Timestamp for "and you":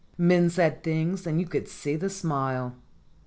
1.27-1.45